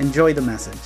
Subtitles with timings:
[0.00, 0.80] Enjoy the message.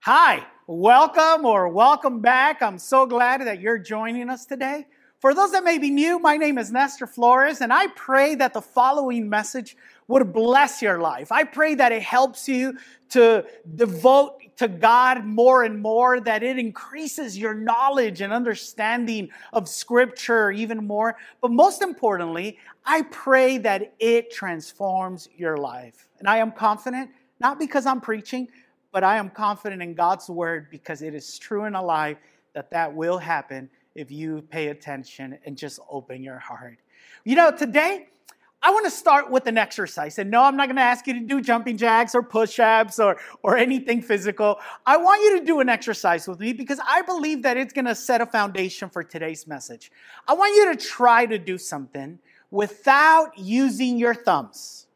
[0.00, 2.62] Hi, welcome or welcome back.
[2.62, 4.86] I'm so glad that you're joining us today.
[5.20, 8.54] For those that may be new, my name is Nestor Flores, and I pray that
[8.54, 11.30] the following message would bless your life.
[11.30, 12.78] I pray that it helps you
[13.10, 13.44] to
[13.74, 20.50] devote to God more and more, that it increases your knowledge and understanding of Scripture
[20.50, 21.18] even more.
[21.42, 22.56] But most importantly,
[22.86, 26.07] I pray that it transforms your life.
[26.18, 28.48] And I am confident, not because I'm preaching,
[28.92, 32.16] but I am confident in God's word because it is true and alive
[32.54, 36.78] that that will happen if you pay attention and just open your heart.
[37.24, 38.08] You know, today,
[38.60, 40.18] I want to start with an exercise.
[40.18, 42.98] And no, I'm not going to ask you to do jumping jacks or push ups
[42.98, 44.58] or, or anything physical.
[44.84, 47.84] I want you to do an exercise with me because I believe that it's going
[47.84, 49.92] to set a foundation for today's message.
[50.26, 52.18] I want you to try to do something
[52.50, 54.87] without using your thumbs.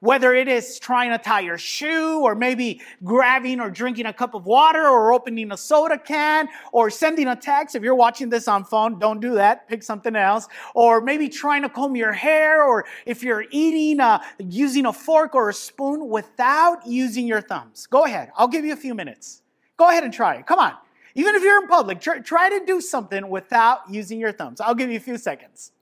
[0.00, 4.34] Whether it is trying to tie your shoe or maybe grabbing or drinking a cup
[4.34, 7.74] of water or opening a soda can or sending a text.
[7.74, 9.68] If you're watching this on phone, don't do that.
[9.68, 10.46] Pick something else.
[10.74, 15.34] Or maybe trying to comb your hair or if you're eating uh, using a fork
[15.34, 17.86] or a spoon without using your thumbs.
[17.86, 18.30] Go ahead.
[18.36, 19.42] I'll give you a few minutes.
[19.76, 20.46] Go ahead and try it.
[20.46, 20.74] Come on.
[21.14, 24.60] Even if you're in public, try, try to do something without using your thumbs.
[24.60, 25.72] I'll give you a few seconds.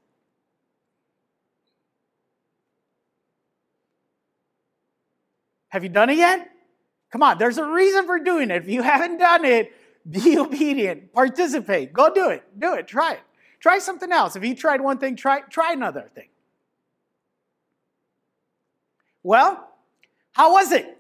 [5.77, 6.51] Have you done it yet?
[7.13, 8.63] Come on, there's a reason for doing it.
[8.63, 9.75] If you haven't done it,
[10.09, 13.21] be obedient, participate, go do it, do it, try it.
[13.61, 14.37] Try something else.
[14.37, 16.29] If you tried one thing, try, try another thing.
[19.23, 19.69] Well,
[20.33, 20.97] how was it?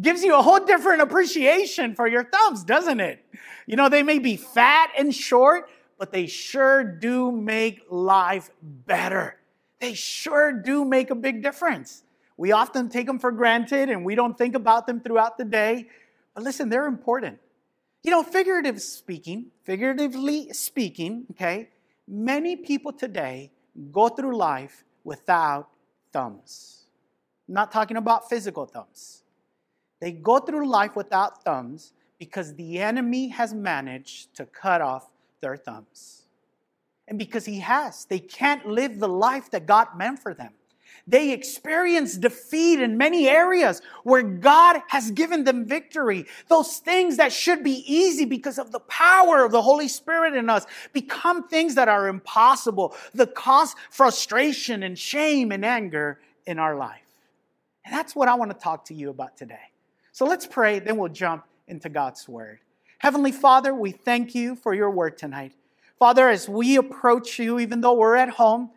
[0.00, 3.22] Gives you a whole different appreciation for your thumbs, doesn't it?
[3.66, 9.36] You know, they may be fat and short, but they sure do make life better.
[9.78, 12.02] They sure do make a big difference.
[12.40, 15.88] We often take them for granted and we don't think about them throughout the day.
[16.34, 17.38] But listen, they're important.
[18.02, 21.68] You know, figurative speaking, figuratively speaking, okay,
[22.08, 23.50] many people today
[23.92, 25.68] go through life without
[26.14, 26.86] thumbs.
[27.46, 29.22] I'm not talking about physical thumbs.
[30.00, 35.10] They go through life without thumbs because the enemy has managed to cut off
[35.42, 36.22] their thumbs.
[37.06, 40.54] And because he has, they can't live the life that God meant for them.
[41.06, 46.26] They experience defeat in many areas where God has given them victory.
[46.48, 50.48] Those things that should be easy because of the power of the Holy Spirit in
[50.48, 56.76] us become things that are impossible, that cause frustration and shame and anger in our
[56.76, 57.00] life.
[57.84, 59.70] And that's what I want to talk to you about today.
[60.12, 62.58] So let's pray, then we'll jump into God's Word.
[62.98, 65.52] Heavenly Father, we thank you for your word tonight.
[65.98, 68.70] Father, as we approach you, even though we're at home,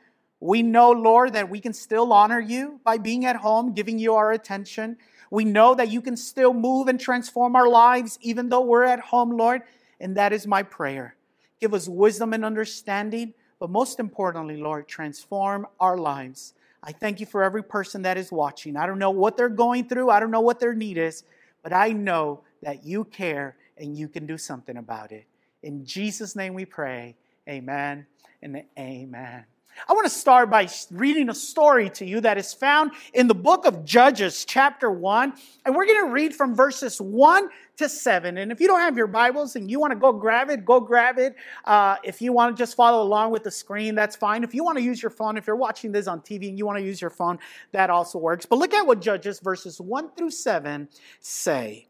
[0.44, 4.16] we know, Lord, that we can still honor you by being at home, giving you
[4.16, 4.98] our attention.
[5.31, 9.00] We know that you can still move and transform our lives even though we're at
[9.00, 9.62] home, Lord.
[10.02, 11.16] And that is my prayer.
[11.62, 16.56] Give us wisdom and understanding, but most importantly, Lord, transform our lives.
[16.84, 18.76] I thank you for every person that is watching.
[18.76, 21.24] I don't know what they're going through, I don't know what their need is,
[21.62, 25.26] but I know that you care and you can do something about it.
[25.62, 27.16] In Jesus' name we pray.
[27.48, 28.06] Amen
[28.42, 29.46] and amen.
[29.88, 33.35] I want to start by reading a story to you that is found in the
[33.35, 35.34] book of Judges, chapter 1.
[35.66, 38.38] And we're going to read from verses 1 to 7.
[38.38, 40.79] And if you don't have your Bibles and you want to go grab it, go
[40.79, 41.35] grab it.
[41.66, 44.44] Uh, if you want to just follow along with the screen, that's fine.
[44.44, 46.66] If you want to use your phone, if you're watching this on TV and you
[46.66, 47.40] want to use your phone,
[47.72, 48.45] that also works.
[48.45, 50.87] But look at what Judges, verses 1 through 7
[51.19, 51.87] say.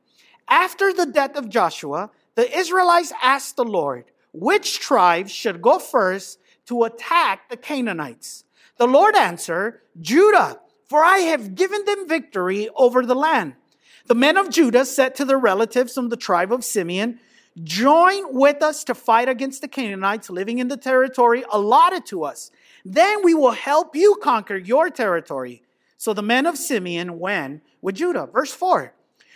[0.47, 6.39] After the death of Joshua, the Israelites asked the Lord, which tribe should go first
[6.67, 8.45] to attack the Canaanites.
[8.77, 13.55] The Lord answered, Judah, for I have given them victory over the land.
[14.07, 17.19] The men of Judah said to their relatives from the tribe of Simeon,
[17.63, 22.49] Join with us to fight against the Canaanites living in the territory allotted to us.
[22.83, 25.61] Then we will help you conquer your territory.
[25.97, 28.27] So the men of Simeon went with Judah.
[28.31, 28.93] Verse 4.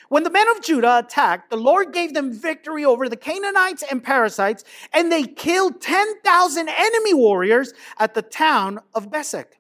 [0.10, 4.04] When the men of Judah attacked, the Lord gave them victory over the Canaanites and
[4.04, 4.64] Perizzites,
[4.94, 9.58] and they killed 10,000 enemy warriors at the town of Bezek.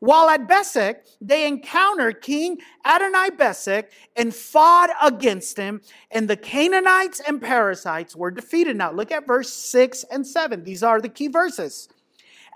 [0.00, 7.20] While at Bezek, they encountered King Adonai Bezek and fought against him, and the Canaanites
[7.20, 8.76] and Perizzites were defeated.
[8.78, 10.64] Now look at verse 6 and 7.
[10.64, 11.90] These are the key verses.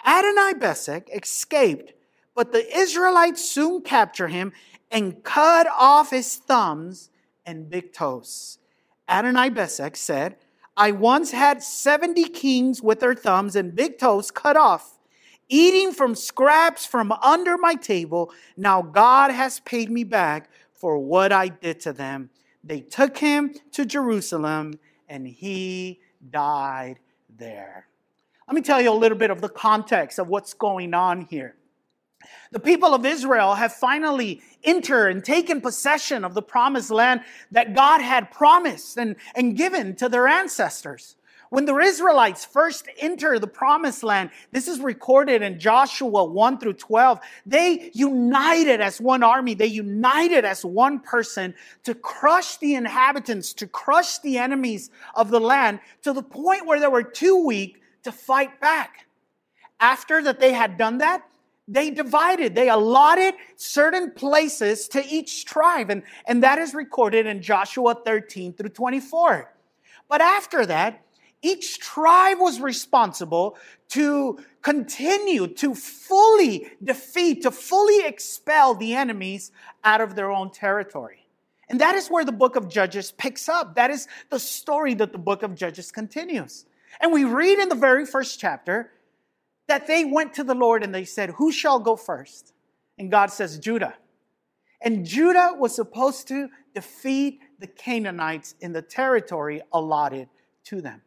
[0.07, 1.93] Adonai Bezek escaped,
[2.35, 4.55] but the Israelites soon captured him
[4.91, 7.11] and cut off his thumbs
[7.47, 8.59] and big toes.
[9.09, 10.37] Adonai Bezek said,
[10.77, 14.95] I once had 70 kings with their thumbs and big toes cut off
[15.49, 18.33] eating from scraps from under my table.
[18.57, 22.31] Now God has paid me back for what I did to them.
[22.63, 26.01] They took him to Jerusalem and he
[26.31, 26.99] died
[27.37, 27.89] there.
[28.49, 31.57] Let me tell you a little bit of the context of what's going on here.
[32.51, 37.75] The people of Israel have finally entered and taken possession of the promised land that
[37.75, 41.17] God had promised and, and given to their ancestors.
[41.55, 46.73] When the Israelites first enter the promised land, this is recorded in Joshua 1 through
[46.73, 47.21] 12.
[47.47, 49.55] They united as one army.
[49.55, 51.55] They united as one person
[51.85, 56.81] to crush the inhabitants, to crush the enemies of the land to the point where
[56.81, 59.07] they were too weak to fight back.
[59.79, 61.23] After that they had done that,
[61.67, 65.91] they divided, they allotted certain places to each tribe.
[65.91, 69.53] And, and that is recorded in Joshua 13 through 24.
[70.09, 71.03] But after that,
[71.41, 73.57] each tribe was responsible
[73.91, 79.53] to continue to fully defeat, to fully expel the enemies
[79.85, 81.27] out of their own territory.
[81.69, 83.75] And that is where the book of Judges picks up.
[83.75, 86.67] That is the story that the book of Judges continues.
[87.01, 88.91] And we read in the very first chapter
[89.67, 92.53] that they went to the Lord and they said, Who shall go first?
[92.99, 93.95] And God says, Judah.
[94.81, 100.29] And Judah was supposed to defeat the Canaanites in the territory allotted
[100.65, 101.01] to them.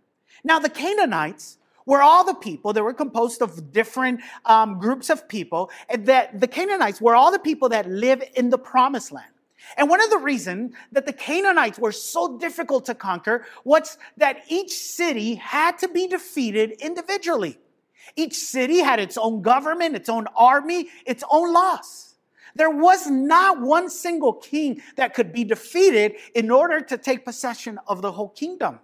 [0.43, 5.27] Now, the Canaanites were all the people that were composed of different um, groups of
[5.27, 5.69] people.
[5.95, 9.31] That the Canaanites were all the people that live in the promised land.
[9.75, 14.43] And one of the reasons that the Canaanites were so difficult to conquer was that
[14.47, 17.57] each city had to be defeated individually.
[18.15, 22.15] Each city had its own government, its own army, its own laws.
[22.55, 27.79] There was not one single king that could be defeated in order to take possession
[27.87, 28.79] of the whole kingdom.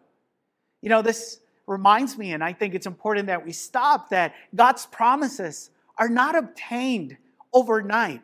[0.81, 4.85] You know, this reminds me, and I think it's important that we stop, that God's
[4.85, 7.17] promises are not obtained
[7.51, 8.21] overnight,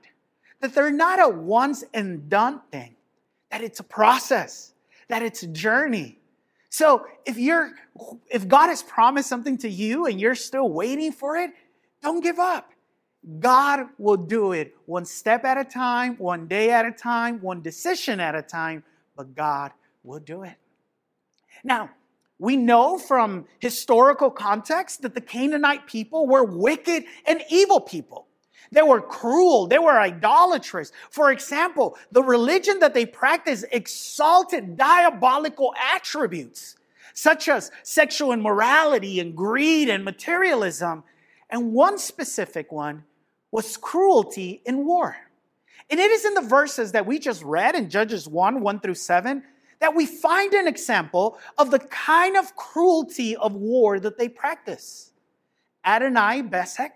[0.59, 2.95] that they're not a once and done thing,
[3.49, 4.73] that it's a process,
[5.07, 6.18] that it's a journey.
[6.69, 7.71] So if you're,
[8.29, 11.51] if God has promised something to you and you're still waiting for it,
[12.01, 12.71] don't give up.
[13.39, 17.61] God will do it one step at a time, one day at a time, one
[17.61, 18.83] decision at a time,
[19.17, 19.71] but God
[20.03, 20.55] will do it.
[21.63, 21.89] Now,
[22.37, 28.28] we know from historical context that the Canaanite people were wicked and evil people.
[28.71, 29.67] They were cruel.
[29.67, 30.91] They were idolatrous.
[31.09, 36.75] For example, the religion that they practiced exalted diabolical attributes,
[37.13, 41.03] such as sexual immorality and greed and materialism.
[41.49, 43.05] And one specific one
[43.51, 45.15] was cruelty in war.
[45.89, 48.93] And it is in the verses that we just read in Judges 1 1 through
[48.93, 49.43] 7
[49.79, 55.11] that we find an example of the kind of cruelty of war that they practice.
[55.85, 56.91] Adonai Bezek,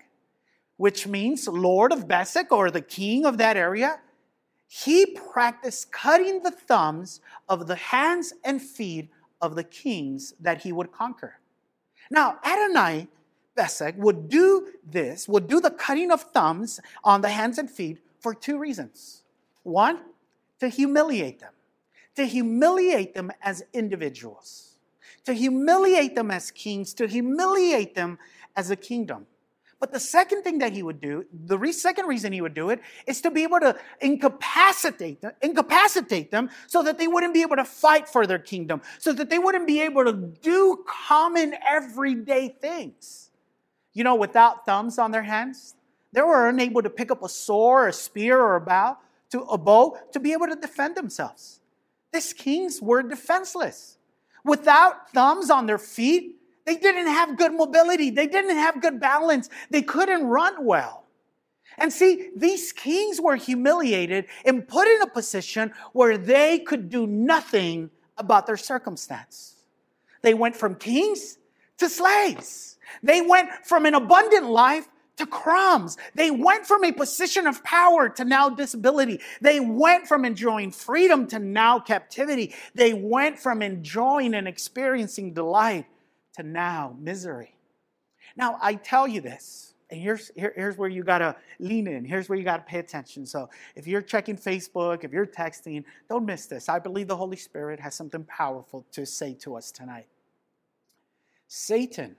[0.78, 4.00] which means Lord of Bezek or the king of that area,
[4.68, 9.10] he practiced cutting the thumbs of the hands and feet
[9.42, 11.40] of the kings that he would conquer.
[12.10, 13.08] Now, Adonai
[13.56, 18.00] Bezek would do this, would do the cutting of thumbs on the hands and feet
[18.20, 19.24] for two reasons.
[19.64, 20.00] One,
[20.60, 21.54] to humiliate them
[22.16, 24.78] to humiliate them as individuals,
[25.26, 28.20] to humiliate them as kings, to humiliate them
[28.56, 29.26] as a kingdom.
[29.84, 32.70] But the second thing that he would do, the re- second reason he would do
[32.70, 37.42] it, is to be able to incapacitate them, incapacitate them so that they wouldn't be
[37.42, 41.56] able to fight for their kingdom, so that they wouldn't be able to do common
[41.68, 43.30] everyday things.
[43.92, 45.76] You know, without thumbs on their hands,
[46.14, 48.98] they were unable to pick up a sword, a spear, or a bow,
[49.32, 51.60] to a bow to be able to defend themselves.
[52.14, 53.98] These kings were defenseless.
[54.46, 58.10] Without thumbs on their feet, they didn't have good mobility.
[58.10, 59.50] They didn't have good balance.
[59.70, 61.04] They couldn't run well.
[61.78, 67.08] And see, these kings were humiliated and put in a position where they could do
[67.08, 69.56] nothing about their circumstance.
[70.22, 71.40] They went from kings
[71.80, 72.78] to slaves.
[73.02, 75.98] They went from an abundant life to crumbs.
[76.16, 79.20] They went from a position of power to now disability.
[79.42, 82.54] They went from enjoying freedom to now captivity.
[82.74, 85.86] They went from enjoying and experiencing delight
[86.36, 87.56] to now misery.
[88.36, 92.04] Now, I tell you this, And here's, here, here's where you got to lean in.
[92.04, 93.28] Here's where you got to pay attention.
[93.28, 96.68] So if you're checking Facebook, if you're texting, don't miss this.
[96.68, 100.08] I believe the Holy Spirit has something powerful to say to us tonight.
[101.48, 102.16] Satan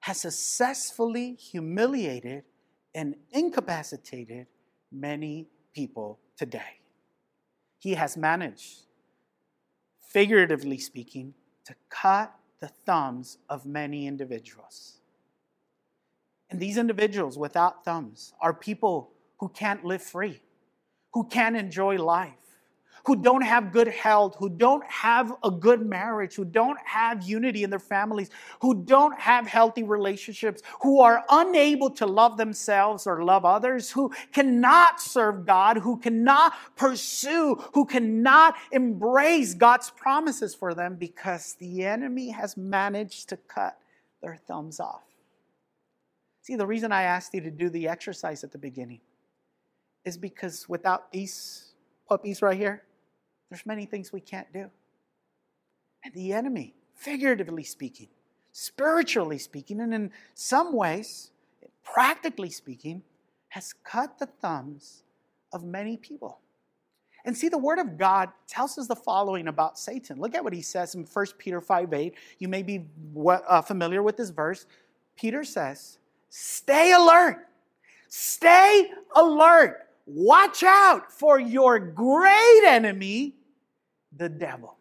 [0.00, 2.44] has successfully humiliated
[2.94, 4.46] and incapacitated
[4.92, 6.78] many people today.
[7.78, 8.82] He has managed,
[10.08, 11.34] figuratively speaking,
[11.64, 12.32] to cut
[12.64, 14.96] the thumbs of many individuals.
[16.48, 20.40] And these individuals without thumbs are people who can't live free,
[21.12, 22.43] who can't enjoy life,
[23.04, 27.62] who don't have good health, who don't have a good marriage, who don't have unity
[27.62, 28.30] in their families,
[28.60, 34.10] who don't have healthy relationships, who are unable to love themselves or love others, who
[34.32, 41.84] cannot serve God, who cannot pursue, who cannot embrace God's promises for them because the
[41.84, 43.78] enemy has managed to cut
[44.22, 45.02] their thumbs off.
[46.40, 49.00] See, the reason I asked you to do the exercise at the beginning
[50.04, 51.72] is because without these
[52.06, 52.82] puppies right here,
[53.54, 54.68] there's many things we can't do.
[56.04, 58.08] And the enemy, figuratively speaking,
[58.50, 61.30] spiritually speaking, and in some ways,
[61.84, 63.00] practically speaking,
[63.50, 65.04] has cut the thumbs
[65.52, 66.40] of many people.
[67.24, 70.18] And see, the Word of God tells us the following about Satan.
[70.18, 72.14] Look at what he says in 1 Peter 5 8.
[72.40, 72.84] You may be
[73.24, 74.66] uh, familiar with this verse.
[75.14, 77.46] Peter says, Stay alert.
[78.08, 79.86] Stay alert.
[80.06, 83.36] Watch out for your great enemy,
[84.16, 84.76] the devil.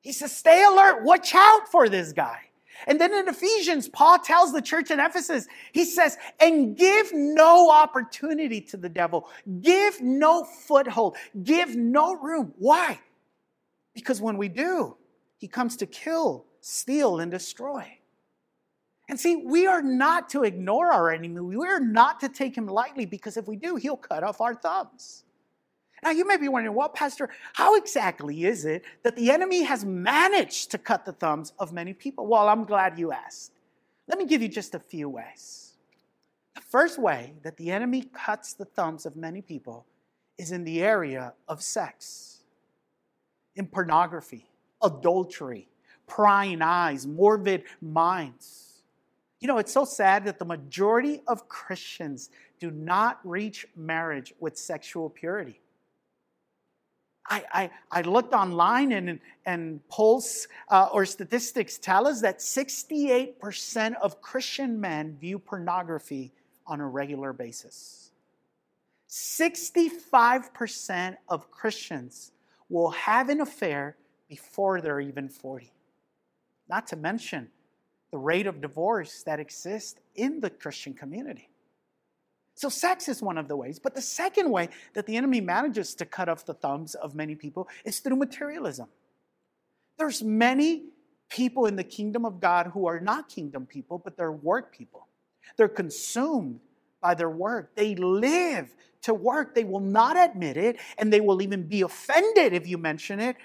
[0.00, 2.40] He says, stay alert, watch out for this guy.
[2.86, 7.70] And then in Ephesians, Paul tells the church in Ephesus, he says, and give no
[7.70, 9.28] opportunity to the devil,
[9.60, 12.52] give no foothold, give no room.
[12.58, 13.00] Why?
[13.94, 14.96] Because when we do,
[15.38, 17.98] he comes to kill, steal, and destroy.
[19.08, 21.40] And see, we are not to ignore our enemy.
[21.40, 24.54] We are not to take him lightly because if we do, he'll cut off our
[24.54, 25.24] thumbs.
[26.06, 29.84] Now, you may be wondering, well, Pastor, how exactly is it that the enemy has
[29.84, 32.28] managed to cut the thumbs of many people?
[32.28, 33.50] Well, I'm glad you asked.
[34.06, 35.72] Let me give you just a few ways.
[36.54, 39.84] The first way that the enemy cuts the thumbs of many people
[40.38, 42.44] is in the area of sex,
[43.56, 44.46] in pornography,
[44.80, 45.66] adultery,
[46.06, 48.84] prying eyes, morbid minds.
[49.40, 54.56] You know, it's so sad that the majority of Christians do not reach marriage with
[54.56, 55.58] sexual purity.
[57.28, 63.94] I, I, I looked online and, and polls uh, or statistics tell us that 68%
[64.00, 66.32] of Christian men view pornography
[66.66, 68.10] on a regular basis.
[69.08, 72.32] 65% of Christians
[72.68, 73.96] will have an affair
[74.28, 75.72] before they're even 40.
[76.68, 77.48] Not to mention
[78.10, 81.48] the rate of divorce that exists in the Christian community.
[82.56, 83.78] So, sex is one of the ways.
[83.78, 87.34] But the second way that the enemy manages to cut off the thumbs of many
[87.34, 88.88] people is through materialism.
[89.98, 90.84] There's many
[91.28, 95.06] people in the kingdom of God who are not kingdom people, but they're work people.
[95.58, 96.60] They're consumed
[97.02, 97.74] by their work.
[97.74, 99.54] They live to work.
[99.54, 103.36] They will not admit it, and they will even be offended if you mention it.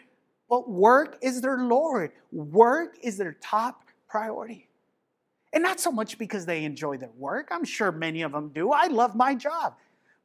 [0.50, 4.68] But work is their Lord, work is their top priority.
[5.54, 7.50] And not so much because they enjoy their work.
[7.52, 8.72] I'm sure many of them do.
[8.72, 9.76] I love my job.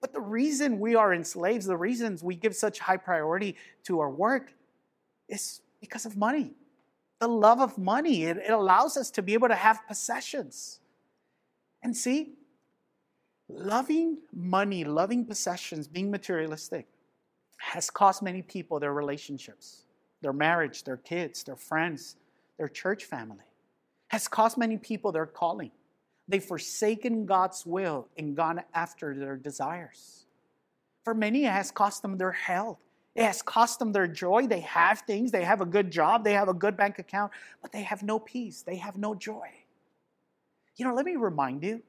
[0.00, 4.11] But the reason we are enslaved, the reasons we give such high priority to our
[4.11, 4.52] work
[5.28, 6.52] is because of money.
[7.18, 8.25] The love of money.
[8.25, 10.80] It, it allows us to be able to have possessions.
[11.83, 12.35] And see,
[13.49, 16.87] loving money, loving possessions, being materialistic
[17.56, 19.87] has cost many people their relationships,
[20.21, 22.16] their marriage, their kids, their friends,
[22.59, 23.46] their church family
[24.09, 25.71] has cost many people their calling.
[26.29, 30.27] They've forsaken God's will and gone after their desires.
[31.05, 32.79] For many, it has cost them their health.
[33.15, 34.47] It has cost them their joy.
[34.47, 37.33] They have things, they have a good job, they have a good bank account,
[37.63, 39.49] but they have no peace, they have no joy.
[40.77, 41.83] You know, let me remind you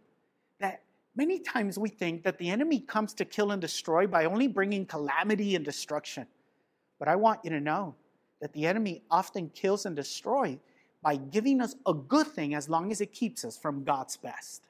[0.62, 0.84] that
[1.16, 4.86] many times we think that the enemy comes to kill and destroy by only bringing
[4.86, 6.28] calamity and destruction.
[6.98, 7.96] But I want you to know
[8.40, 10.60] that the enemy often kills and destroys
[11.08, 14.68] by giving us a good thing as long as it keeps us from God's best.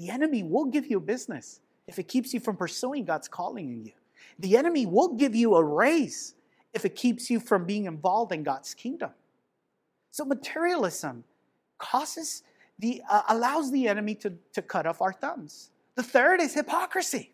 [0.00, 3.84] The enemy will give you business if it keeps you from pursuing God's calling in
[3.84, 3.92] you.
[4.40, 6.34] The enemy will give you a raise
[6.74, 9.10] if it keeps you from being involved in God's kingdom.
[10.10, 11.22] So materialism
[11.78, 12.42] causes
[12.80, 15.70] the uh, allows the enemy to, to cut off our thumbs.
[15.94, 17.30] The third is hypocrisy.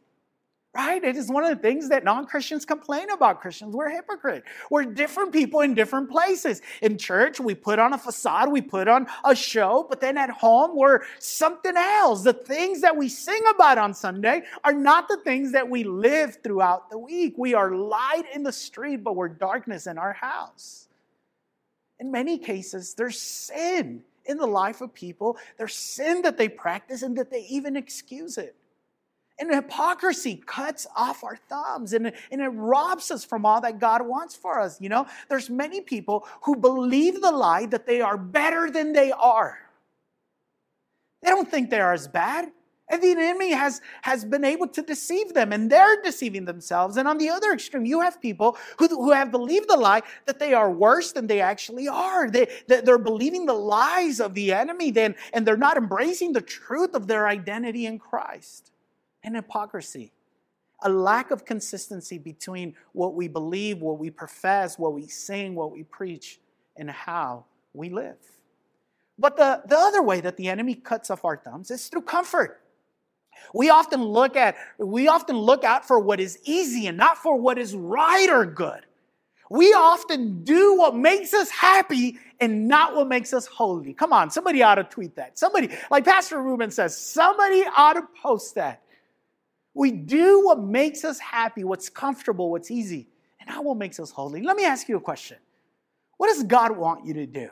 [0.77, 1.03] Right?
[1.03, 3.75] It is one of the things that non Christians complain about Christians.
[3.75, 4.45] We're hypocrite.
[4.71, 6.61] We're different people in different places.
[6.83, 10.29] In church, we put on a facade, we put on a show, but then at
[10.29, 12.23] home, we're something else.
[12.23, 16.39] The things that we sing about on Sunday are not the things that we live
[16.45, 17.35] throughout the week.
[17.39, 20.89] We are light in the street, but we're darkness in our house.
[21.99, 27.03] In many cases, there's sin in the life of people, there's sin that they practice
[27.03, 28.57] and that they even excuse it.
[29.39, 34.01] And hypocrisy cuts off our thumbs and, and it robs us from all that God
[34.07, 34.81] wants for us.
[34.81, 39.13] You know, there's many people who believe the lie that they are better than they
[39.13, 39.59] are.
[41.23, 42.51] They don't think they are as bad.
[42.89, 46.97] And the enemy has, has been able to deceive them, and they're deceiving themselves.
[46.97, 50.39] And on the other extreme, you have people who, who have believed the lie that
[50.39, 52.31] they are worse than they actually are.
[52.31, 56.95] They, they're believing the lies of the enemy, then, and they're not embracing the truth
[56.95, 58.71] of their identity in Christ
[59.27, 60.13] and hypocrisy.
[60.83, 65.73] A lack of consistency between what we believe, what we profess, what we sing, what
[65.73, 66.39] we preach,
[66.77, 68.17] and how we live.
[69.19, 72.61] But the, the other way that the enemy cuts off our thumbs is through comfort.
[73.53, 77.37] We often look at, we often look out for what is easy and not for
[77.37, 78.81] what is right or good.
[79.49, 83.95] We often do what makes us happy and not what makes us holy.
[83.95, 85.39] Come on, somebody ought to tweet that.
[85.39, 88.83] Somebody, like Pastor Ruben says, somebody ought to post that.
[89.77, 94.11] We do what makes us happy, what's comfortable, what's easy, and not what makes us
[94.11, 94.41] holy.
[94.41, 95.37] Let me ask you a question.
[96.17, 97.51] What does God want you to do?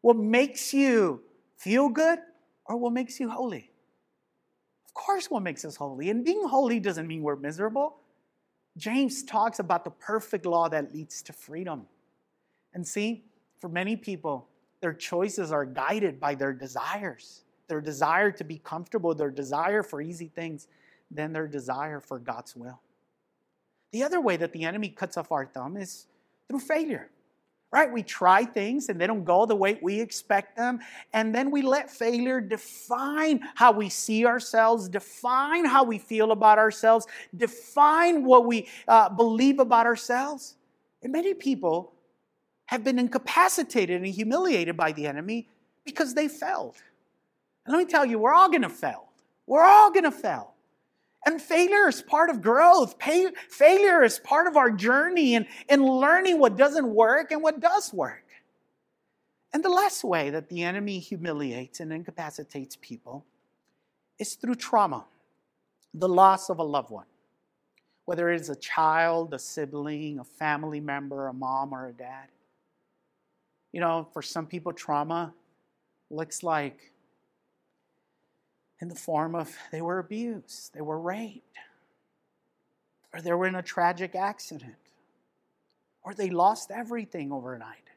[0.00, 1.22] What makes you
[1.56, 2.18] feel good
[2.66, 3.70] or what makes you holy?
[4.84, 6.10] Of course, what makes us holy.
[6.10, 7.98] And being holy doesn't mean we're miserable.
[8.76, 11.86] James talks about the perfect law that leads to freedom.
[12.74, 13.22] And see,
[13.60, 14.48] for many people,
[14.80, 20.02] their choices are guided by their desires their desire to be comfortable, their desire for
[20.02, 20.68] easy things
[21.14, 22.80] than their desire for God's will.
[23.92, 26.06] The other way that the enemy cuts off our thumb is
[26.48, 27.08] through failure.
[27.70, 27.90] Right?
[27.90, 30.80] We try things and they don't go the way we expect them.
[31.14, 36.58] And then we let failure define how we see ourselves, define how we feel about
[36.58, 40.56] ourselves, define what we uh, believe about ourselves.
[41.02, 41.94] And many people
[42.66, 45.48] have been incapacitated and humiliated by the enemy
[45.86, 46.76] because they failed.
[47.64, 49.08] And let me tell you, we're all going to fail.
[49.46, 50.51] We're all going to fail.
[51.24, 52.96] And failure is part of growth.
[53.48, 57.92] failure is part of our journey and, in learning what doesn't work and what does
[57.92, 58.24] work.
[59.52, 63.24] And the last way that the enemy humiliates and incapacitates people
[64.18, 65.04] is through trauma,
[65.94, 67.06] the loss of a loved one.
[68.04, 72.28] Whether it is a child, a sibling, a family member, a mom, or a dad.
[73.72, 75.32] You know, for some people, trauma
[76.10, 76.92] looks like
[78.82, 81.56] in the form of they were abused, they were raped,
[83.14, 84.74] or they were in a tragic accident,
[86.02, 87.88] or they lost everything overnight.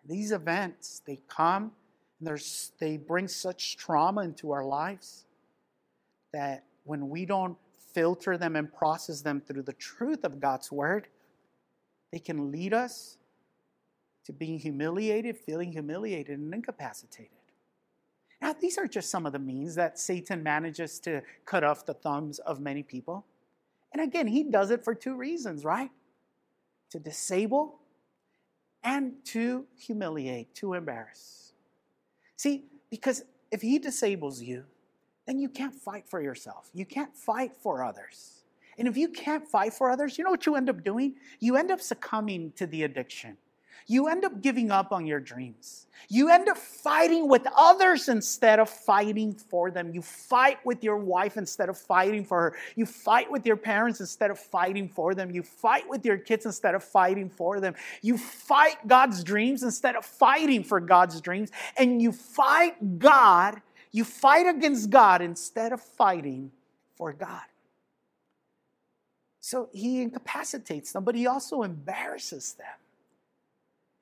[0.00, 1.72] And these events, they come
[2.18, 2.42] and
[2.78, 5.26] they bring such trauma into our lives
[6.32, 7.58] that when we don't
[7.92, 11.08] filter them and process them through the truth of God's word,
[12.12, 13.18] they can lead us
[14.24, 17.37] to being humiliated, feeling humiliated, and incapacitated.
[18.40, 21.94] Now, these are just some of the means that Satan manages to cut off the
[21.94, 23.26] thumbs of many people.
[23.92, 25.90] And again, he does it for two reasons, right?
[26.90, 27.80] To disable
[28.84, 31.52] and to humiliate, to embarrass.
[32.36, 34.64] See, because if he disables you,
[35.26, 36.70] then you can't fight for yourself.
[36.72, 38.44] You can't fight for others.
[38.78, 41.16] And if you can't fight for others, you know what you end up doing?
[41.40, 43.36] You end up succumbing to the addiction
[43.88, 45.86] you end up giving up on your dreams.
[46.10, 49.94] You end up fighting with others instead of fighting for them.
[49.94, 52.56] You fight with your wife instead of fighting for her.
[52.76, 55.30] You fight with your parents instead of fighting for them.
[55.30, 57.74] You fight with your kids instead of fighting for them.
[58.02, 61.50] You fight God's dreams instead of fighting for God's dreams.
[61.78, 66.52] And you fight God, you fight against God instead of fighting
[66.94, 67.40] for God.
[69.40, 72.66] So he incapacitates them, but he also embarrasses them.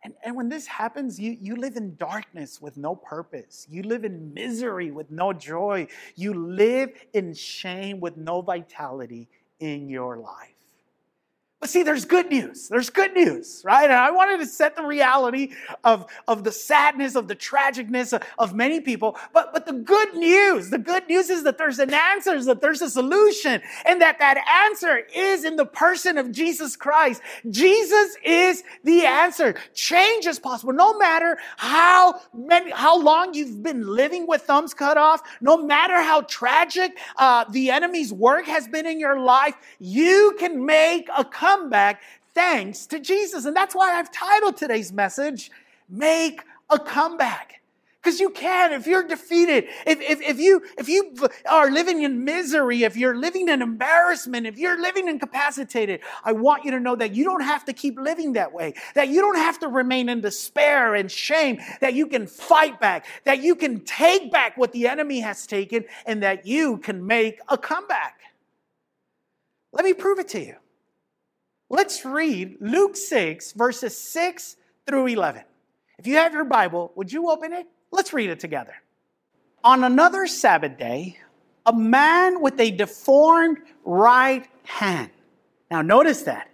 [0.06, 3.66] And, and when this happens, you, you live in darkness with no purpose.
[3.68, 5.88] You live in misery with no joy.
[6.14, 10.55] You live in shame with no vitality in your life.
[11.58, 12.68] But see, there's good news.
[12.68, 13.84] There's good news, right?
[13.84, 18.22] And I wanted to set the reality of, of the sadness, of the tragicness of,
[18.38, 19.16] of many people.
[19.32, 22.60] But, but the good news, the good news is that there's an answer, is that
[22.60, 27.22] there's a solution, and that that answer is in the person of Jesus Christ.
[27.48, 29.54] Jesus is the answer.
[29.72, 30.74] Change is possible.
[30.74, 36.02] No matter how many, how long you've been living with thumbs cut off, no matter
[36.02, 41.24] how tragic uh, the enemy's work has been in your life, you can make a
[41.46, 42.02] comeback
[42.34, 43.44] thanks to Jesus.
[43.44, 45.50] And that's why I've titled today's message,
[45.88, 47.60] Make a Comeback.
[48.02, 51.16] Because you can, if you're defeated, if, if, if, you, if you
[51.50, 56.64] are living in misery, if you're living in embarrassment, if you're living incapacitated, I want
[56.64, 59.38] you to know that you don't have to keep living that way, that you don't
[59.38, 63.80] have to remain in despair and shame, that you can fight back, that you can
[63.80, 68.20] take back what the enemy has taken, and that you can make a comeback.
[69.72, 70.56] Let me prove it to you.
[71.68, 75.42] Let's read Luke 6, verses 6 through 11.
[75.98, 77.66] If you have your Bible, would you open it?
[77.90, 78.74] Let's read it together.
[79.64, 81.18] On another Sabbath day,
[81.64, 85.10] a man with a deformed right hand.
[85.70, 86.48] Now, notice that.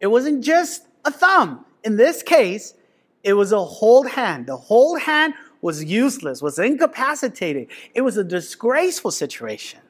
[0.00, 1.64] It wasn't just a thumb.
[1.82, 2.74] In this case,
[3.22, 4.46] it was a whole hand.
[4.46, 7.68] The whole hand was useless, was incapacitated.
[7.94, 9.80] It was a disgraceful situation.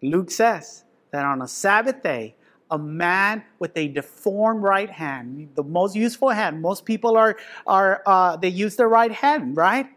[0.00, 2.36] Luke says that on a Sabbath day,
[2.70, 6.60] a man with a deformed right hand, the most useful hand.
[6.60, 9.88] Most people are, are uh, they use their right hand, right?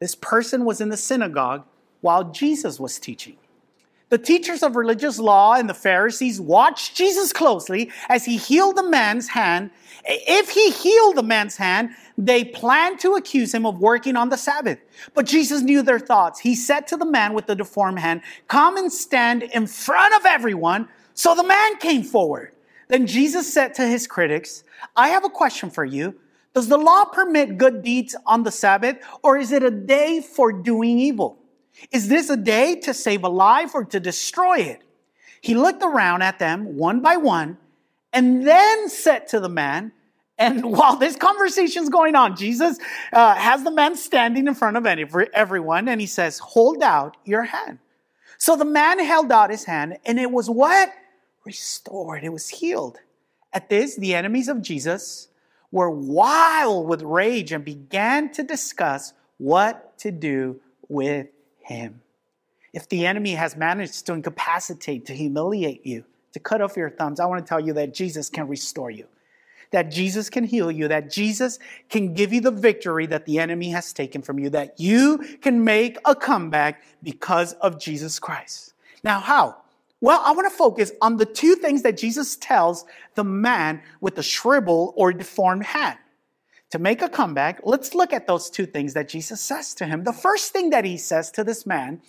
[0.00, 1.64] This person was in the synagogue
[2.00, 3.36] while Jesus was teaching.
[4.10, 8.88] The teachers of religious law and the Pharisees watched Jesus closely as he healed the
[8.88, 9.70] man's hand.
[10.04, 14.36] If he healed the man's hand, they planned to accuse him of working on the
[14.36, 14.78] Sabbath.
[15.14, 16.38] But Jesus knew their thoughts.
[16.38, 20.26] He said to the man with the deformed hand, Come and stand in front of
[20.26, 22.52] everyone so the man came forward.
[22.88, 26.14] Then Jesus said to his critics, I have a question for you.
[26.54, 30.52] Does the law permit good deeds on the Sabbath, or is it a day for
[30.52, 31.38] doing evil?
[31.90, 34.82] Is this a day to save a life or to destroy it?
[35.40, 37.58] He looked around at them one by one
[38.12, 39.92] and then said to the man,
[40.38, 42.78] and while this conversation is going on, Jesus
[43.12, 47.42] uh, has the man standing in front of everyone and he says, Hold out your
[47.42, 47.78] hand.
[48.38, 50.92] So the man held out his hand and it was what?
[51.44, 52.98] Restored, it was healed.
[53.52, 55.28] At this, the enemies of Jesus
[55.70, 61.26] were wild with rage and began to discuss what to do with
[61.60, 62.00] him.
[62.72, 67.20] If the enemy has managed to incapacitate, to humiliate you, to cut off your thumbs,
[67.20, 69.06] I want to tell you that Jesus can restore you,
[69.70, 73.70] that Jesus can heal you, that Jesus can give you the victory that the enemy
[73.70, 78.74] has taken from you, that you can make a comeback because of Jesus Christ.
[79.04, 79.56] Now, how?
[80.04, 84.16] Well, I want to focus on the two things that Jesus tells the man with
[84.16, 85.96] the shrivel or deformed hand.
[86.72, 90.04] To make a comeback, let's look at those two things that Jesus says to him.
[90.04, 92.02] The first thing that he says to this man,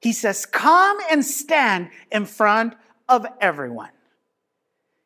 [0.00, 2.74] he says, Come and stand in front
[3.08, 3.90] of everyone.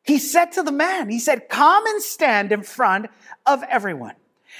[0.01, 3.11] He said to the man, He said, Come and stand in front
[3.45, 4.15] of everyone.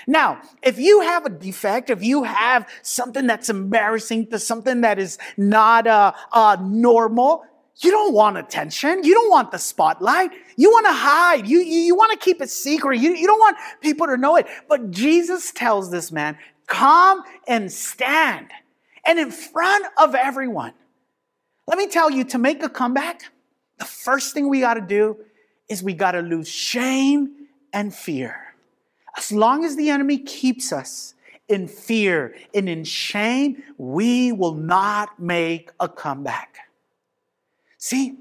[0.06, 5.00] Now, if you have a defect, if you have something that's embarrassing, to something that
[5.00, 7.46] is not uh, uh, normal,
[7.78, 9.04] you don't want attention.
[9.04, 10.32] You don't want the spotlight.
[10.56, 11.48] You want to hide.
[11.48, 13.00] You, you, you want to keep it secret.
[13.00, 14.48] You, you don't want people to know it.
[14.70, 18.48] But Jesus tells this man, come and stand.
[19.06, 20.74] And in front of everyone.
[21.68, 23.32] Let me tell you, to make a comeback,
[23.80, 25.18] the first thing we got to do
[25.70, 28.56] is we got to lose shame and fear.
[29.18, 31.16] As long as the enemy keeps us
[31.48, 36.58] in fear and in shame, we will not make a comeback.
[37.84, 38.16] See,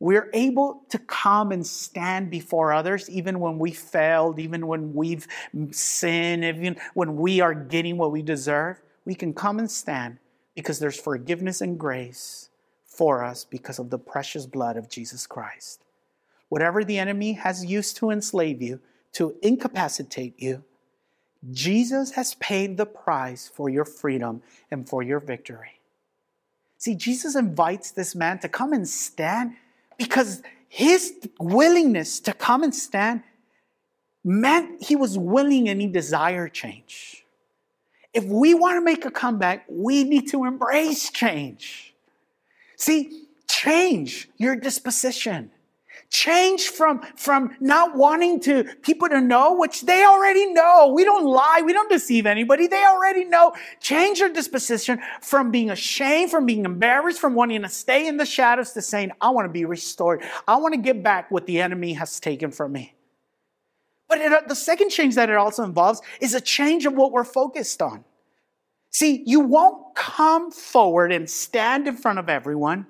[0.00, 5.24] we're able to come and stand before others even when we failed, even when we've
[5.70, 8.80] sinned, even when we are getting what we deserve.
[9.04, 10.18] We can come and stand
[10.56, 12.50] because there's forgiveness and grace
[12.86, 15.84] for us because of the precious blood of Jesus Christ.
[16.48, 18.80] Whatever the enemy has used to enslave you,
[19.12, 20.64] to incapacitate you,
[21.52, 25.77] Jesus has paid the price for your freedom and for your victory.
[26.78, 29.56] See, Jesus invites this man to come and stand
[29.98, 33.22] because his willingness to come and stand
[34.24, 37.24] meant he was willing and he desired change.
[38.14, 41.94] If we want to make a comeback, we need to embrace change.
[42.76, 45.50] See, change your disposition.
[46.10, 50.90] Change from, from not wanting to people to know, which they already know.
[50.94, 51.62] We don't lie.
[51.64, 52.66] We don't deceive anybody.
[52.66, 53.52] They already know.
[53.80, 58.24] Change your disposition from being ashamed, from being embarrassed, from wanting to stay in the
[58.24, 60.22] shadows to saying, I want to be restored.
[60.46, 62.94] I want to get back what the enemy has taken from me.
[64.08, 67.24] But it, the second change that it also involves is a change of what we're
[67.24, 68.04] focused on.
[68.90, 72.86] See, you won't come forward and stand in front of everyone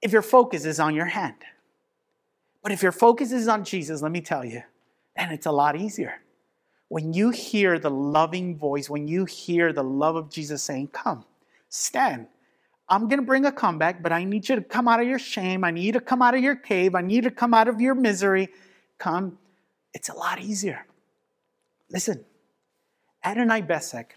[0.00, 1.34] if your focus is on your hand.
[2.62, 4.62] But if your focus is on Jesus, let me tell you,
[5.16, 6.20] and it's a lot easier.
[6.88, 11.24] When you hear the loving voice, when you hear the love of Jesus saying, Come,
[11.68, 12.28] stand.
[12.88, 15.18] I'm going to bring a comeback, but I need you to come out of your
[15.18, 15.64] shame.
[15.64, 16.94] I need you to come out of your cave.
[16.94, 18.48] I need you to come out of your misery.
[18.98, 19.38] Come.
[19.94, 20.86] It's a lot easier.
[21.90, 22.24] Listen,
[23.24, 24.10] Adonai Bezek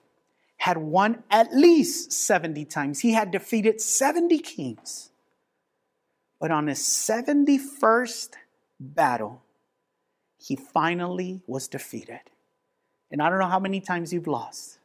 [0.58, 3.00] had won at least 70 times.
[3.00, 5.12] He had defeated 70 kings.
[6.40, 8.32] But on his 71st
[8.80, 9.42] battle,
[10.38, 12.20] he finally was defeated.
[13.12, 14.80] And I don't know how many times you've lost,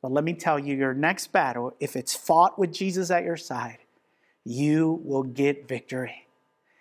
[0.00, 3.36] but let me tell you your next battle, if it's fought with Jesus at your
[3.36, 3.78] side,
[4.44, 6.26] you will get victory.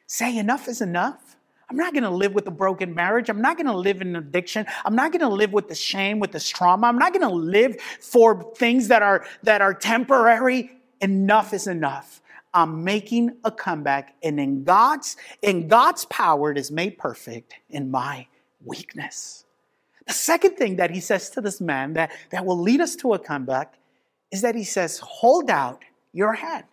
[0.05, 1.35] Say, enough is enough.
[1.69, 3.29] I'm not going to live with a broken marriage.
[3.29, 4.65] I'm not going to live in addiction.
[4.85, 6.87] I'm not going to live with the shame, with the trauma.
[6.87, 10.71] I'm not going to live for things that are, that are temporary.
[11.01, 12.21] Enough is enough.
[12.57, 17.91] I'm making a comeback, and in God's in God's power, it is made perfect in
[17.91, 18.25] my
[18.65, 19.45] weakness.
[20.07, 23.13] The second thing that he says to this man that, that will lead us to
[23.13, 23.75] a comeback
[24.31, 26.65] is that he says, Hold out your hand.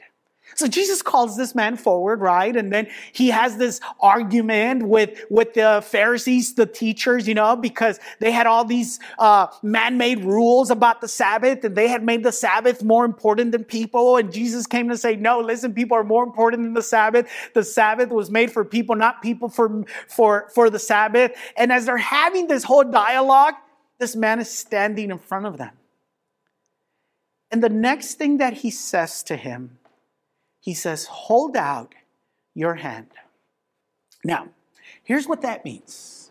[0.54, 2.54] So Jesus calls this man forward, right?
[2.54, 7.98] And then he has this argument with, with the Pharisees, the teachers, you know, because
[8.20, 12.32] they had all these uh, man-made rules about the Sabbath and they had made the
[12.32, 14.16] Sabbath more important than people.
[14.16, 17.28] And Jesus came to say, no, listen, people are more important than the Sabbath.
[17.54, 21.32] The Sabbath was made for people, not people for, for, for the Sabbath.
[21.56, 23.54] And as they're having this whole dialogue,
[23.98, 25.70] this man is standing in front of them.
[27.50, 29.78] And the next thing that he says to him
[30.64, 31.94] he says, Hold out
[32.54, 33.08] your hand.
[34.24, 34.48] Now,
[35.02, 36.30] here's what that means.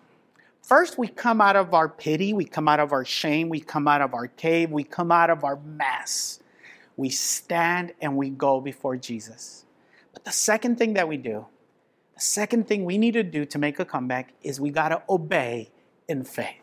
[0.64, 3.88] First, we come out of our pity, we come out of our shame, we come
[3.88, 6.40] out of our cave, we come out of our mess.
[6.98, 9.66] We stand and we go before Jesus.
[10.14, 11.46] But the second thing that we do,
[12.16, 15.04] the second thing we need to do to make a comeback is we got to
[15.08, 15.70] obey
[16.08, 16.63] in faith.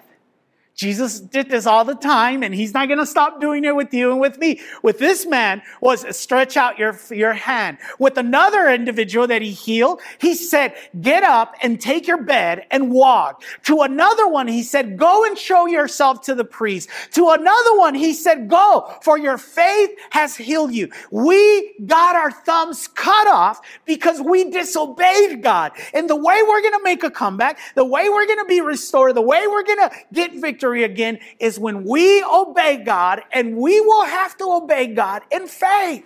[0.81, 3.93] Jesus did this all the time, and he's not going to stop doing it with
[3.93, 4.63] you and with me.
[4.83, 7.77] With this man was stretch out your, your hand.
[7.99, 12.91] With another individual that he healed, he said, get up and take your bed and
[12.91, 13.43] walk.
[13.65, 16.89] To another one, he said, go and show yourself to the priest.
[17.13, 20.89] To another one, he said, go, for your faith has healed you.
[21.11, 25.73] We got our thumbs cut off because we disobeyed God.
[25.93, 28.63] And the way we're going to make a comeback, the way we're going to be
[28.63, 33.23] restored, the way we're going to get victory victory again is when we obey God,
[33.33, 36.05] and we will have to obey God in faith.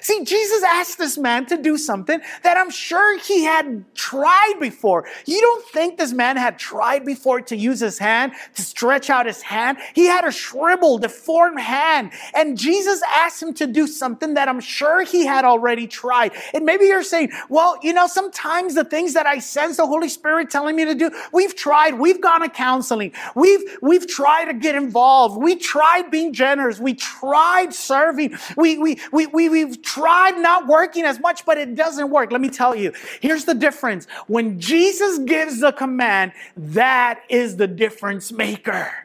[0.00, 5.06] See, Jesus asked this man to do something that I'm sure he had tried before.
[5.26, 9.26] You don't think this man had tried before to use his hand, to stretch out
[9.26, 9.78] his hand?
[9.94, 12.12] He had a shriveled, deformed hand.
[12.34, 16.32] And Jesus asked him to do something that I'm sure he had already tried.
[16.54, 20.08] And maybe you're saying, well, you know, sometimes the things that I sense the Holy
[20.08, 24.54] Spirit telling me to do, we've tried, we've gone to counseling, we've, we've tried to
[24.54, 30.38] get involved, we tried being generous, we tried serving, we, we, we, we, we've Tried
[30.38, 32.32] not working as much, but it doesn't work.
[32.32, 32.92] Let me tell you.
[33.20, 34.06] Here's the difference.
[34.26, 39.03] When Jesus gives the command, that is the difference maker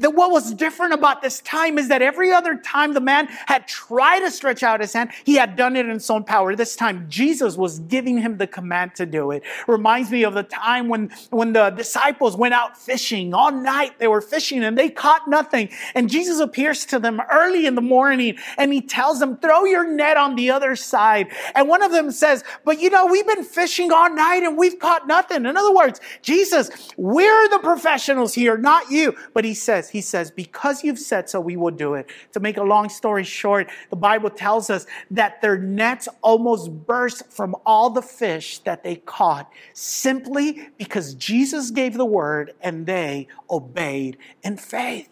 [0.00, 3.66] that what was different about this time is that every other time the man had
[3.66, 6.54] tried to stretch out his hand, he had done it in his own power.
[6.54, 9.42] This time, Jesus was giving him the command to do it.
[9.66, 13.98] Reminds me of the time when, when the disciples went out fishing all night.
[13.98, 15.68] They were fishing and they caught nothing.
[15.96, 19.84] And Jesus appears to them early in the morning and he tells them, throw your
[19.84, 21.26] net on the other side.
[21.56, 24.78] And one of them says, but you know, we've been fishing all night and we've
[24.78, 25.44] caught nothing.
[25.44, 29.16] In other words, Jesus, we're the professionals here, not you.
[29.34, 32.10] But he says, he says, Because you've said so, we will do it.
[32.32, 37.30] To make a long story short, the Bible tells us that their nets almost burst
[37.30, 43.28] from all the fish that they caught simply because Jesus gave the word and they
[43.50, 45.08] obeyed in faith.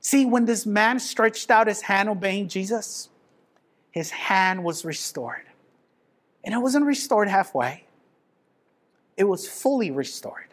[0.00, 3.10] See, when this man stretched out his hand obeying Jesus,
[3.90, 5.44] his hand was restored.
[6.42, 7.84] And it wasn't restored halfway,
[9.16, 10.46] it was fully restored.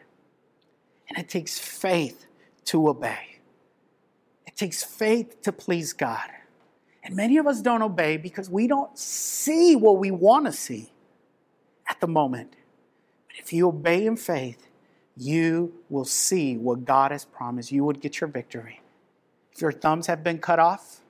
[1.10, 2.28] And it takes faith
[2.68, 3.40] to obey.
[4.46, 6.30] It takes faith to please God.
[7.04, 10.92] And many of us don't obey because we don't see what we want to see
[11.88, 12.56] at the moment.
[13.28, 14.68] But if you obey in faith,
[15.16, 17.72] you will see what God has promised.
[17.72, 18.82] You would get your victory.
[19.54, 21.02] If your thumbs have been cut off,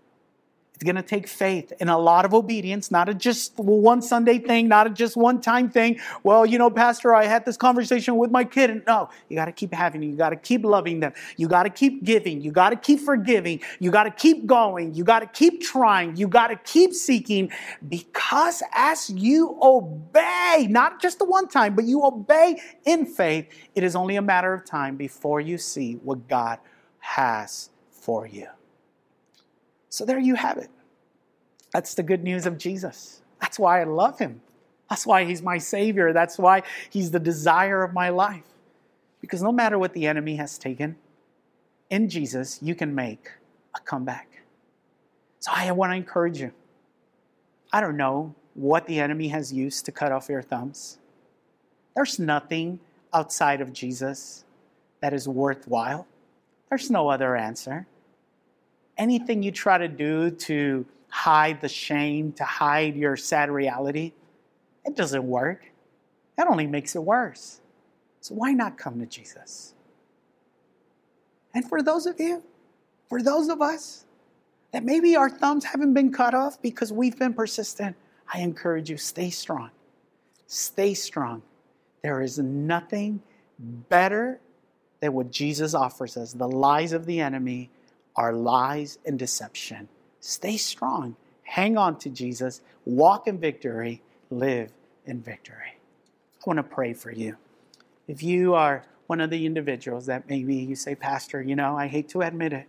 [0.77, 4.37] it's going to take faith and a lot of obedience, not a just one Sunday
[4.37, 5.99] thing, not a just one time thing.
[6.21, 8.69] Well, you know, Pastor, I had this conversation with my kid.
[8.69, 10.03] And no, you got to keep having.
[10.03, 11.13] You got to keep loving them.
[11.35, 12.41] You got to keep giving.
[12.41, 13.59] You got to keep forgiving.
[13.79, 14.93] You got to keep going.
[14.93, 16.15] You got to keep trying.
[16.15, 17.51] You got to keep seeking
[17.89, 23.83] because as you obey, not just the one time, but you obey in faith, it
[23.83, 26.59] is only a matter of time before you see what God
[26.99, 28.45] has for you.
[29.97, 30.69] So there you have it.
[31.73, 33.23] That's the good news of Jesus.
[33.41, 34.41] That's why I love him.
[34.91, 36.13] That's why he's my Savior.
[36.13, 38.45] That's why he's the desire of my life.
[39.21, 40.97] Because no matter what the enemy has taken,
[41.89, 43.31] in Jesus, you can make
[43.75, 44.43] a comeback.
[45.39, 46.51] So I want to encourage you.
[47.73, 50.99] I don't know what the enemy has used to cut off your thumbs.
[51.95, 52.81] There's nothing
[53.11, 54.45] outside of Jesus
[55.01, 56.05] that is worthwhile.
[56.69, 57.87] There's no other answer
[58.97, 64.13] anything you try to do to hide the shame, to hide your sad reality,
[64.85, 65.65] it doesn't work.
[66.37, 67.61] That only makes it worse.
[68.21, 69.73] So why not come to Jesus?
[71.53, 72.43] And for those of you,
[73.09, 74.05] for those of us
[74.71, 77.95] that maybe our thumbs haven't been cut off because we've been persistent,
[78.31, 79.71] I encourage you stay strong.
[80.45, 81.41] Stay strong.
[82.03, 83.21] There is nothing
[83.57, 84.39] better
[84.99, 86.33] than what Jesus offers us.
[86.33, 87.69] The lies of the enemy
[88.17, 89.87] are lies and deception.
[90.19, 91.15] Stay strong.
[91.43, 92.61] Hang on to Jesus.
[92.85, 94.01] Walk in victory.
[94.29, 94.71] Live
[95.05, 95.77] in victory.
[95.77, 97.37] I want to pray for you.
[98.07, 101.87] If you are one of the individuals that maybe you say, Pastor, you know, I
[101.87, 102.67] hate to admit it,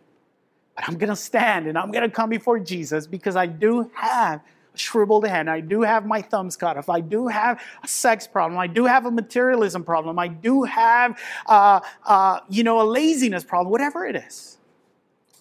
[0.76, 3.90] but I'm going to stand and I'm going to come before Jesus because I do
[3.94, 4.40] have
[4.74, 5.50] a shriveled hand.
[5.50, 6.88] I do have my thumbs cut off.
[6.88, 8.58] I do have a sex problem.
[8.58, 10.18] I do have a materialism problem.
[10.18, 14.57] I do have, uh, uh, you know, a laziness problem, whatever it is.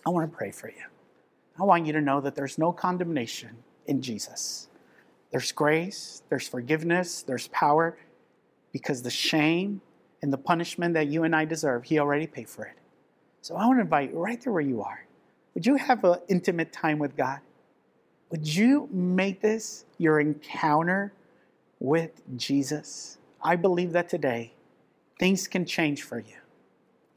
[0.07, 0.85] I want to pray for you.
[1.59, 3.49] I want you to know that there's no condemnation
[3.87, 4.69] in Jesus.
[5.31, 7.97] There's grace, there's forgiveness, there's power,
[8.71, 9.81] because the shame
[10.21, 12.77] and the punishment that you and I deserve, He already paid for it.
[13.41, 15.05] So I want to invite you right there where you are.
[15.55, 17.41] Would you have an intimate time with God?
[18.29, 21.11] Would you make this your encounter
[21.81, 23.17] with Jesus?
[23.43, 24.53] I believe that today
[25.19, 26.37] things can change for you.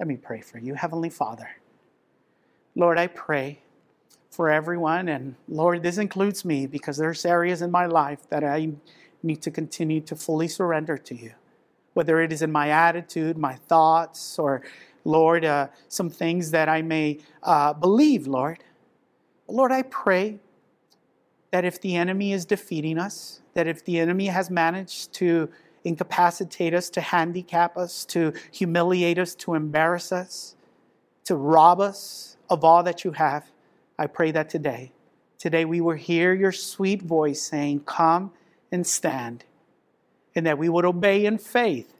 [0.00, 0.74] Let me pray for you.
[0.74, 1.50] Heavenly Father,
[2.76, 3.60] Lord, I pray
[4.30, 8.72] for everyone, and Lord, this includes me because there's areas in my life that I
[9.22, 11.32] need to continue to fully surrender to you.
[11.94, 14.62] Whether it is in my attitude, my thoughts, or
[15.04, 18.62] Lord, uh, some things that I may uh, believe, Lord.
[19.48, 20.38] Lord, I pray
[21.50, 25.50] that if the enemy is defeating us, that if the enemy has managed to
[25.84, 30.54] incapacitate us, to handicap us, to humiliate us, to embarrass us,
[31.30, 33.48] to rob us, of all that you have,
[33.96, 34.90] I pray that today,
[35.38, 38.32] today we will hear your sweet voice saying, Come
[38.72, 39.44] and stand,
[40.34, 41.94] and that we would obey in faith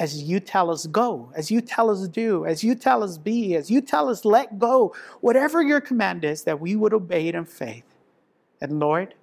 [0.00, 3.56] as you tell us go, as you tell us do, as you tell us be,
[3.56, 7.34] as you tell us let go, whatever your command is, that we would obey it
[7.34, 7.84] in faith.
[8.62, 9.14] And Lord,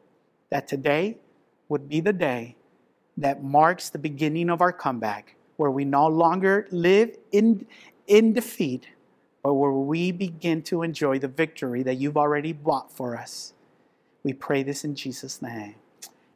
[0.52, 1.18] that today
[1.70, 2.56] would be the day
[3.18, 7.66] that marks the beginning of our comeback, where we no longer live in,
[8.06, 8.86] in defeat,
[9.44, 13.54] but where we begin to enjoy the victory that you've already bought for us.
[14.24, 15.76] We pray this in Jesus' name.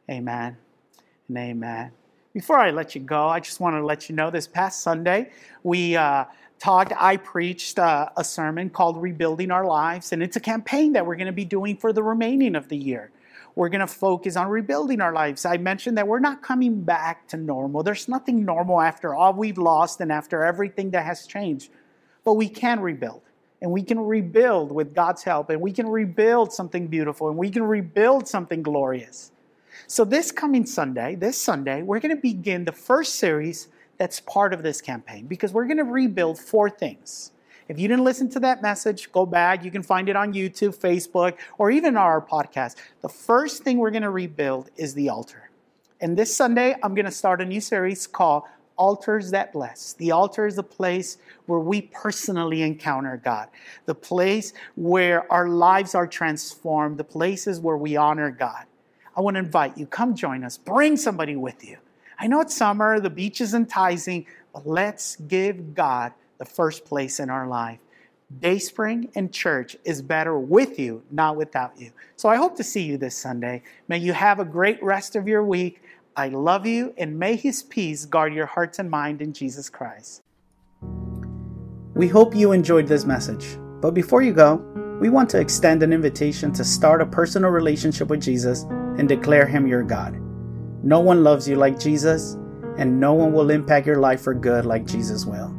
[0.10, 0.58] Amen
[1.28, 1.92] and amen.
[2.34, 5.32] Before I let you go, I just want to let you know this past Sunday,
[5.62, 6.26] we uh,
[6.60, 11.06] talked, I preached uh, a sermon called Rebuilding Our Lives, and it's a campaign that
[11.06, 13.12] we're going to be doing for the remaining of the year.
[13.56, 15.46] We're going to focus on rebuilding our lives.
[15.46, 17.84] I mentioned that we're not coming back to normal.
[17.84, 21.70] There's nothing normal after all we've lost and after everything that has changed.
[22.24, 23.22] But we can rebuild.
[23.62, 25.50] And we can rebuild with God's help.
[25.50, 27.30] And we can rebuild something beautiful.
[27.30, 29.32] And we can rebuild something glorious.
[29.88, 34.54] So, this coming Sunday, this Sunday, we're going to begin the first series that's part
[34.54, 37.32] of this campaign because we're going to rebuild four things.
[37.70, 39.64] If you didn't listen to that message, go back.
[39.64, 42.76] You can find it on YouTube, Facebook, or even our podcast.
[43.02, 45.50] The first thing we're going to rebuild is the altar.
[46.02, 48.44] And this Sunday, I'm going to start a new series called
[48.78, 49.94] altars that bless.
[49.94, 53.50] The altar is the place where we personally encounter God,
[53.86, 58.66] the place where our lives are transformed, the places where we honor God.
[59.16, 61.78] I want to invite you, come join us, bring somebody with you.
[62.20, 67.20] I know it's summer, the beach is enticing, but let's give God the first place
[67.20, 67.80] in our life.
[68.40, 71.92] Dayspring and church is better with you, not without you.
[72.16, 73.62] So I hope to see you this Sunday.
[73.88, 75.83] May you have a great rest of your week.
[76.16, 80.22] I love you, and may His peace guard your hearts and mind in Jesus Christ.
[81.96, 83.58] We hope you enjoyed this message.
[83.82, 84.56] But before you go,
[85.02, 88.64] we want to extend an invitation to start a personal relationship with Jesus
[88.98, 90.20] and declare Him your God.
[90.84, 92.36] No one loves you like Jesus,
[92.78, 95.52] and no one will impact your life for good like Jesus will.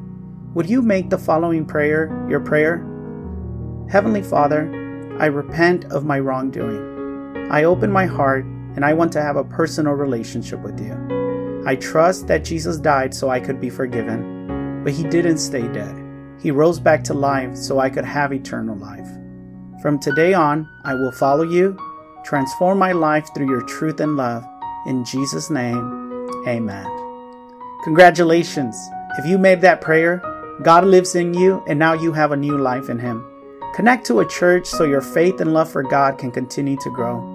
[0.54, 2.76] Would you make the following prayer your prayer?
[3.90, 4.70] Heavenly Father,
[5.18, 7.48] I repent of my wrongdoing.
[7.50, 11.62] I open my heart and I want to have a personal relationship with you.
[11.66, 15.96] I trust that Jesus died so I could be forgiven, but he didn't stay dead.
[16.40, 19.08] He rose back to life so I could have eternal life.
[19.80, 21.78] From today on, I will follow you,
[22.24, 24.44] transform my life through your truth and love.
[24.86, 26.86] In Jesus' name, amen.
[27.84, 28.76] Congratulations!
[29.18, 30.22] If you made that prayer,
[30.62, 33.24] God lives in you and now you have a new life in Him.
[33.74, 37.33] Connect to a church so your faith and love for God can continue to grow.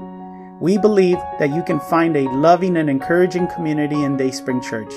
[0.60, 4.92] We believe that you can find a loving and encouraging community in Dayspring Church.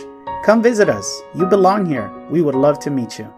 [0.44, 1.22] Come visit us.
[1.36, 2.10] You belong here.
[2.30, 3.32] We would love to meet you.